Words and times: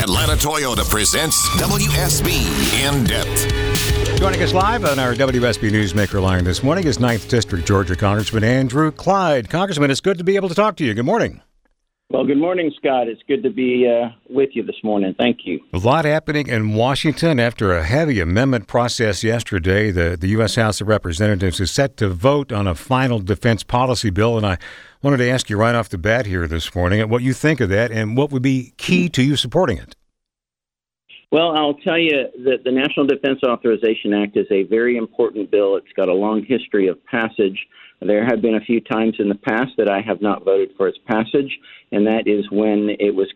Atlanta 0.00 0.32
Toyota 0.32 0.88
presents 0.88 1.46
WSB 1.50 2.32
In 2.80 3.04
Depth. 3.04 4.18
Joining 4.18 4.42
us 4.42 4.54
live 4.54 4.86
on 4.86 4.98
our 4.98 5.14
WSB 5.14 5.70
Newsmaker 5.70 6.22
line 6.22 6.42
this 6.42 6.62
morning 6.62 6.86
is 6.86 6.96
9th 6.96 7.28
District 7.28 7.66
Georgia 7.66 7.94
Congressman 7.94 8.42
Andrew 8.42 8.90
Clyde. 8.90 9.50
Congressman, 9.50 9.90
it's 9.90 10.00
good 10.00 10.16
to 10.16 10.24
be 10.24 10.36
able 10.36 10.48
to 10.48 10.54
talk 10.54 10.76
to 10.76 10.84
you. 10.86 10.94
Good 10.94 11.04
morning. 11.04 11.42
Well, 12.12 12.24
good 12.24 12.38
morning, 12.38 12.72
Scott. 12.76 13.06
It's 13.06 13.22
good 13.28 13.44
to 13.44 13.50
be 13.50 13.88
uh, 13.88 14.08
with 14.28 14.50
you 14.54 14.64
this 14.64 14.82
morning. 14.82 15.14
Thank 15.16 15.44
you. 15.44 15.60
A 15.72 15.78
lot 15.78 16.04
happening 16.04 16.48
in 16.48 16.74
Washington 16.74 17.38
after 17.38 17.72
a 17.72 17.84
heavy 17.84 18.18
amendment 18.18 18.66
process 18.66 19.22
yesterday. 19.22 19.92
The, 19.92 20.16
the 20.20 20.26
U.S. 20.30 20.56
House 20.56 20.80
of 20.80 20.88
Representatives 20.88 21.60
is 21.60 21.70
set 21.70 21.96
to 21.98 22.08
vote 22.08 22.50
on 22.50 22.66
a 22.66 22.74
final 22.74 23.20
defense 23.20 23.62
policy 23.62 24.10
bill, 24.10 24.36
and 24.36 24.44
I 24.44 24.58
wanted 25.02 25.18
to 25.18 25.30
ask 25.30 25.48
you 25.48 25.56
right 25.56 25.76
off 25.76 25.88
the 25.88 25.98
bat 25.98 26.26
here 26.26 26.48
this 26.48 26.74
morning 26.74 27.08
what 27.08 27.22
you 27.22 27.32
think 27.32 27.60
of 27.60 27.68
that 27.68 27.92
and 27.92 28.16
what 28.16 28.32
would 28.32 28.42
be 28.42 28.74
key 28.76 29.08
to 29.10 29.22
you 29.22 29.36
supporting 29.36 29.78
it. 29.78 29.94
Well, 31.30 31.56
I'll 31.56 31.74
tell 31.74 31.96
you 31.96 32.26
that 32.44 32.64
the 32.64 32.72
National 32.72 33.06
Defense 33.06 33.38
Authorization 33.44 34.14
Act 34.14 34.36
is 34.36 34.48
a 34.50 34.64
very 34.64 34.96
important 34.96 35.52
bill. 35.52 35.76
It's 35.76 35.92
got 35.94 36.08
a 36.08 36.12
long 36.12 36.44
history 36.44 36.88
of 36.88 36.98
passage. 37.04 37.68
There 38.00 38.24
have 38.24 38.40
been 38.40 38.54
a 38.54 38.60
few 38.60 38.80
times 38.80 39.16
in 39.18 39.28
the 39.28 39.34
past 39.34 39.72
that 39.76 39.88
I 39.88 40.00
have 40.00 40.22
not 40.22 40.44
voted 40.44 40.70
for 40.76 40.88
its 40.88 40.98
passage, 41.06 41.58
and 41.92 42.06
that 42.06 42.26
is 42.26 42.50
when 42.50 42.96
it 42.98 43.14
was 43.14 43.28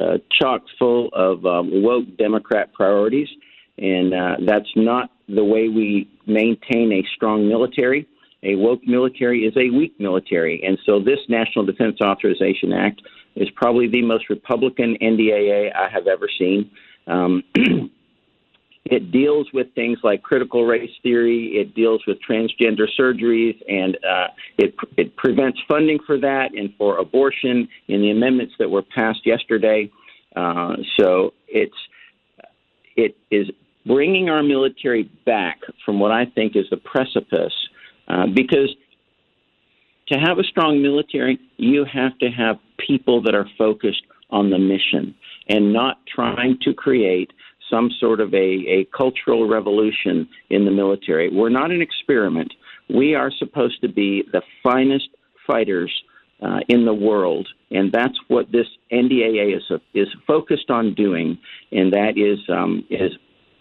uh, 0.00 0.18
chock 0.40 0.62
full 0.78 1.08
of 1.12 1.44
um, 1.46 1.82
woke 1.82 2.16
Democrat 2.16 2.72
priorities. 2.72 3.28
And 3.78 4.12
uh, 4.12 4.36
that's 4.44 4.70
not 4.74 5.10
the 5.28 5.44
way 5.44 5.68
we 5.68 6.08
maintain 6.26 6.92
a 6.92 7.02
strong 7.14 7.48
military. 7.48 8.06
A 8.42 8.54
woke 8.56 8.84
military 8.86 9.44
is 9.44 9.56
a 9.56 9.70
weak 9.70 9.98
military. 9.98 10.62
And 10.64 10.78
so 10.84 11.00
this 11.00 11.18
National 11.28 11.64
Defense 11.64 12.00
Authorization 12.00 12.72
Act 12.72 13.02
is 13.36 13.48
probably 13.54 13.88
the 13.88 14.02
most 14.02 14.28
Republican 14.30 14.96
NDAA 15.00 15.74
I 15.74 15.88
have 15.88 16.06
ever 16.06 16.28
seen. 16.38 16.70
Um, 17.06 17.42
It 18.90 19.12
deals 19.12 19.46
with 19.52 19.74
things 19.74 19.98
like 20.02 20.22
critical 20.22 20.64
race 20.64 20.90
theory. 21.02 21.52
It 21.54 21.74
deals 21.74 22.02
with 22.06 22.18
transgender 22.28 22.86
surgeries, 22.98 23.60
and 23.68 23.96
uh, 23.96 24.28
it 24.56 24.74
it 24.96 25.14
prevents 25.16 25.58
funding 25.68 25.98
for 26.06 26.18
that 26.18 26.54
and 26.56 26.72
for 26.78 26.98
abortion 26.98 27.68
in 27.88 28.00
the 28.00 28.10
amendments 28.10 28.54
that 28.58 28.70
were 28.70 28.82
passed 28.82 29.26
yesterday. 29.26 29.90
Uh, 30.34 30.76
so 30.98 31.34
it's 31.48 31.76
it 32.96 33.16
is 33.30 33.50
bringing 33.86 34.28
our 34.28 34.42
military 34.42 35.04
back 35.26 35.60
from 35.84 36.00
what 36.00 36.10
I 36.10 36.24
think 36.26 36.56
is 36.56 36.66
the 36.70 36.76
precipice, 36.78 37.54
uh, 38.08 38.26
because 38.34 38.74
to 40.08 40.18
have 40.18 40.38
a 40.38 40.44
strong 40.44 40.80
military, 40.80 41.38
you 41.58 41.84
have 41.84 42.16
to 42.18 42.28
have 42.30 42.56
people 42.78 43.22
that 43.22 43.34
are 43.34 43.46
focused 43.58 44.02
on 44.30 44.50
the 44.50 44.58
mission 44.58 45.14
and 45.48 45.72
not 45.72 45.98
trying 46.06 46.58
to 46.62 46.74
create 46.74 47.30
some 47.70 47.90
sort 48.00 48.20
of 48.20 48.32
a, 48.34 48.36
a 48.36 48.88
cultural 48.96 49.48
revolution 49.48 50.28
in 50.50 50.64
the 50.64 50.70
military. 50.70 51.28
We're 51.28 51.48
not 51.48 51.70
an 51.70 51.82
experiment. 51.82 52.52
We 52.88 53.14
are 53.14 53.30
supposed 53.30 53.80
to 53.82 53.88
be 53.88 54.24
the 54.32 54.42
finest 54.62 55.08
fighters 55.46 55.92
uh, 56.42 56.60
in 56.68 56.84
the 56.84 56.94
world, 56.94 57.48
and 57.70 57.90
that's 57.92 58.16
what 58.28 58.50
this 58.52 58.66
NDAA 58.92 59.56
is 59.56 59.80
is 59.92 60.08
focused 60.26 60.70
on 60.70 60.94
doing, 60.94 61.36
and 61.72 61.92
that 61.92 62.12
is 62.16 62.38
um, 62.48 62.84
is 62.90 63.12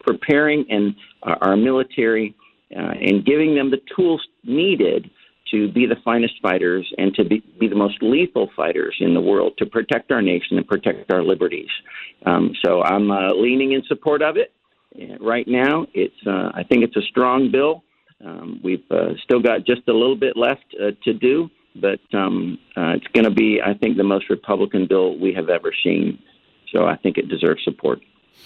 preparing 0.00 0.64
and 0.70 0.94
uh, 1.22 1.34
our 1.42 1.56
military 1.56 2.34
uh, 2.74 2.80
and 2.80 3.24
giving 3.24 3.54
them 3.54 3.70
the 3.70 3.80
tools 3.94 4.26
needed 4.44 5.10
to 5.52 5.70
be 5.70 5.86
the 5.86 5.96
finest 6.04 6.34
fighters 6.42 6.92
and 6.98 7.14
to 7.14 7.24
be, 7.24 7.42
be 7.60 7.68
the 7.68 7.76
most 7.76 8.02
lethal 8.02 8.50
fighters 8.56 8.96
in 8.98 9.14
the 9.14 9.20
world 9.20 9.52
to 9.58 9.66
protect 9.66 10.10
our 10.10 10.20
nation 10.20 10.58
and 10.58 10.66
protect 10.66 11.12
our 11.12 11.22
liberties. 11.22 11.70
Um, 12.26 12.52
so 12.64 12.82
I'm 12.82 13.10
uh, 13.10 13.32
leaning 13.34 13.72
in 13.72 13.82
support 13.86 14.20
of 14.22 14.36
it. 14.36 14.52
Right 15.20 15.46
now, 15.48 15.86
it's 15.94 16.14
uh, 16.26 16.50
I 16.54 16.64
think 16.68 16.84
it's 16.84 16.96
a 16.96 17.02
strong 17.02 17.50
bill. 17.50 17.82
Um, 18.24 18.60
we've 18.62 18.84
uh, 18.90 19.14
still 19.24 19.40
got 19.40 19.64
just 19.64 19.88
a 19.88 19.92
little 19.92 20.16
bit 20.16 20.36
left 20.36 20.64
uh, 20.80 20.90
to 21.04 21.14
do, 21.14 21.48
but 21.80 22.00
um, 22.12 22.58
uh, 22.76 22.92
it's 22.96 23.06
going 23.14 23.24
to 23.24 23.30
be, 23.30 23.60
I 23.64 23.74
think, 23.74 23.96
the 23.96 24.04
most 24.04 24.28
Republican 24.28 24.86
bill 24.86 25.18
we 25.18 25.32
have 25.34 25.48
ever 25.48 25.72
seen. 25.82 26.18
So 26.74 26.84
I 26.84 26.96
think 26.96 27.16
it 27.16 27.28
deserves 27.28 27.62
support. 27.64 28.00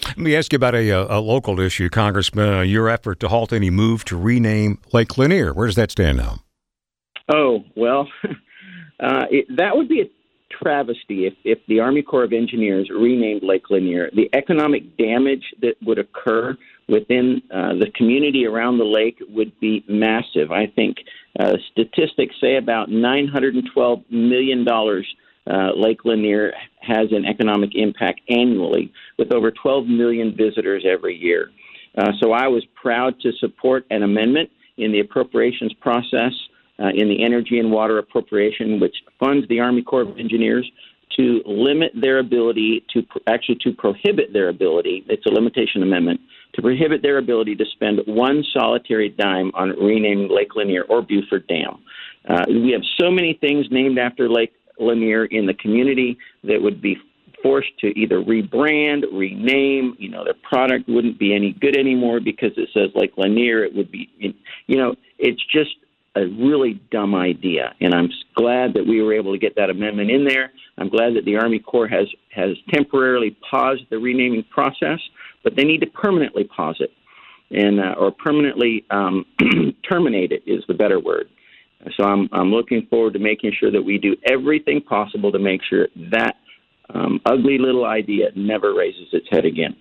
Let 0.07 0.19
me 0.19 0.37
ask 0.37 0.53
you 0.53 0.57
about 0.57 0.75
a, 0.75 0.91
a 0.91 1.21
local 1.21 1.59
issue, 1.61 1.89
Congressman. 1.89 2.49
Uh, 2.49 2.61
your 2.61 2.89
effort 2.89 3.21
to 3.21 3.29
halt 3.29 3.53
any 3.53 3.71
move 3.71 4.05
to 4.07 4.17
rename 4.17 4.79
Lake 4.93 5.19
Lanier. 5.19 5.53
Where 5.53 5.67
does 5.67 5.77
that 5.77 5.91
stand 5.91 6.19
now? 6.19 6.43
Oh 7.29 7.65
well, 7.75 8.09
uh, 9.01 9.27
it, 9.31 9.47
that 9.57 9.77
would 9.77 9.89
be 9.89 10.03
a 10.03 10.11
travesty 10.51 11.27
if, 11.27 11.35
if 11.45 11.59
the 11.67 11.81
Army 11.81 12.03
Corps 12.03 12.25
of 12.25 12.33
Engineers 12.33 12.89
renamed 12.91 13.43
Lake 13.43 13.69
Lanier. 13.71 14.11
The 14.15 14.31
economic 14.33 14.97
damage 14.97 15.45
that 15.61 15.75
would 15.83 15.99
occur 15.99 16.57
within 16.89 17.43
uh, 17.53 17.75
the 17.75 17.91
community 17.95 18.47
around 18.47 18.79
the 18.79 18.85
lake 18.85 19.19
would 19.29 19.59
be 19.61 19.85
massive. 19.89 20.53
I 20.53 20.67
think 20.67 20.99
uh, 21.39 21.55
statistics 21.73 22.37
say 22.41 22.57
about 22.57 22.89
$912 22.89 24.05
million 24.11 24.67
uh, 24.69 25.73
Lake 25.77 26.05
Lanier 26.05 26.53
has 26.81 27.09
an 27.11 27.25
economic 27.25 27.71
impact 27.75 28.21
annually 28.29 28.93
with 29.19 29.33
over 29.33 29.51
12 29.51 29.87
million 29.87 30.35
visitors 30.37 30.85
every 30.89 31.17
year. 31.17 31.51
Uh, 31.99 32.13
so 32.21 32.33
I 32.33 32.47
was 32.49 32.65
proud 32.81 33.19
to 33.21 33.33
support 33.41 33.87
an 33.91 34.03
amendment 34.03 34.51
in 34.77 34.93
the 34.93 35.01
appropriations 35.01 35.73
process 35.75 36.33
uh, 36.79 36.89
in 36.95 37.09
the 37.09 37.25
Energy 37.25 37.59
and 37.59 37.71
Water 37.71 37.99
Appropriation, 37.99 38.81
which 38.81 38.97
funds 39.19 39.47
the 39.49 39.61
Army 39.61 39.83
Corps 39.83 40.03
of 40.03 40.19
Engineers 40.19 40.71
to 41.17 41.41
limit 41.47 41.93
their 41.95 42.19
ability 42.19 42.85
to 42.93 43.03
actually 43.27 43.57
to 43.63 43.73
prohibit 43.73 44.33
their 44.33 44.49
ability. 44.49 45.05
It's 45.09 45.25
a 45.27 45.31
limitation 45.31 45.83
amendment 45.83 46.21
to 46.55 46.63
prohibit 46.63 47.03
their 47.03 47.19
ability 47.19 47.55
to 47.57 47.65
spend 47.73 48.01
one 48.07 48.45
solitary 48.53 49.11
dime 49.11 49.51
on 49.55 49.71
renaming 49.71 50.29
Lake 50.35 50.55
Lanier 50.57 50.85
or 50.89 51.03
Buford 51.03 51.47
Dam. 51.47 51.83
Uh, 52.29 52.45
we 52.49 52.73
have 52.73 52.83
so 53.01 53.11
many 53.11 53.39
things 53.41 53.67
named 53.71 53.99
after 53.99 54.29
Lake 54.29 54.53
Lanier 54.79 55.27
in 55.27 55.47
the 55.47 55.55
community 55.55 56.19
that 56.45 56.61
would 56.61 56.83
be 56.83 56.97
forced 57.43 57.79
to 57.81 57.89
either 57.99 58.21
rebrand, 58.21 59.05
rename. 59.13 59.95
You 59.99 60.11
know, 60.11 60.25
their 60.25 60.35
product 60.43 60.89
wouldn't 60.89 61.19
be 61.19 61.35
any 61.35 61.53
good 61.53 61.77
anymore 61.77 62.21
because 62.21 62.51
it 62.57 62.69
says 62.75 62.91
Lake 62.95 63.13
Lanier. 63.17 63.65
It 63.65 63.75
would 63.75 63.91
be, 63.91 64.11
you 64.67 64.77
know, 64.77 64.95
it's 65.19 65.43
just 65.53 65.77
a 66.17 66.27
really 66.27 66.81
dumb 66.91 67.15
idea. 67.15 67.75
And 67.81 67.95
I'm 67.95 68.11
glad 68.35 68.75
that 68.75 68.87
we 68.87 69.03
were 69.03 69.13
able 69.13 69.33
to 69.33 69.39
get 69.39 69.55
that 69.57 69.71
amendment 69.71 70.11
in 70.11 70.25
there. 70.25 70.51
I'm 70.79 70.89
glad 70.89 71.15
that 71.15 71.25
the 71.25 71.37
Army 71.37 71.59
Corps 71.59 71.89
has, 71.89 72.07
has 72.35 72.57
temporarily 72.73 73.37
paused 73.51 73.83
the 73.91 73.99
renaming 73.99 74.45
process, 74.51 74.99
but 75.45 75.55
they 75.57 75.65
need 75.65 75.81
to 75.81 75.87
permanently 75.87 76.45
pause 76.45 76.77
it 76.81 76.91
and 77.51 77.81
uh, 77.81 77.95
or 77.99 78.11
permanently 78.11 78.85
um, 78.91 79.25
terminate 79.89 80.33
it 80.33 80.43
is 80.47 80.65
the 80.69 80.75
better 80.75 80.99
word. 80.99 81.29
So 81.97 82.05
I'm, 82.05 82.29
I'm 82.33 82.51
looking 82.51 82.87
forward 82.91 83.13
to 83.13 83.19
making 83.19 83.53
sure 83.59 83.71
that 83.71 83.83
we 83.83 83.99
do 83.99 84.17
everything 84.29 84.81
possible 84.81 85.31
to 85.31 85.39
make 85.39 85.63
sure 85.63 85.89
that 86.11 86.37
um, 86.93 87.21
ugly 87.27 87.59
little 87.59 87.85
idea 87.85 88.31
never 88.35 88.75
raises 88.75 89.09
its 89.13 89.27
head 89.31 89.45
again. 89.45 89.77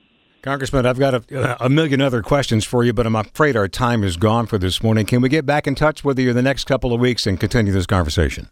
Congressman, 0.45 0.85
I've 0.85 0.99
got 0.99 1.15
a, 1.15 1.65
a, 1.65 1.69
million 1.69 2.01
other 2.01 2.21
questions 2.21 2.63
for 2.65 2.83
you, 2.83 2.93
but 2.93 3.07
I'm 3.07 3.15
afraid 3.15 3.55
our 3.55 3.67
time 3.67 4.03
is 4.03 4.15
gone 4.15 4.45
for 4.45 4.59
this 4.59 4.83
morning. 4.83 5.07
Can 5.07 5.19
we 5.21 5.27
get 5.27 5.43
back 5.43 5.65
in 5.65 5.73
touch 5.73 6.03
with 6.03 6.19
you 6.19 6.29
in 6.29 6.35
the 6.35 6.43
next 6.43 6.65
couple 6.65 6.93
of 6.93 6.99
weeks 6.99 7.25
and 7.25 7.39
continue 7.39 7.73
this 7.73 7.87
conversation? 7.87 8.49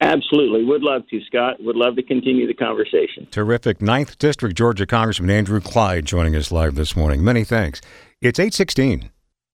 Absolutely. 0.00 0.64
Would 0.64 0.82
love 0.82 1.02
to, 1.10 1.20
Scott. 1.26 1.62
Would 1.62 1.76
love 1.76 1.94
to 1.94 2.02
continue 2.02 2.48
the 2.48 2.54
conversation. 2.54 3.28
Terrific. 3.30 3.80
Ninth 3.80 4.18
District, 4.18 4.56
Georgia 4.56 4.84
Congressman 4.84 5.30
Andrew 5.30 5.60
Clyde 5.60 6.06
joining 6.06 6.34
us 6.34 6.50
live 6.50 6.74
this 6.74 6.96
morning. 6.96 7.22
Many 7.22 7.44
thanks. 7.44 7.80
It's 8.20 8.40
816. 8.40 9.08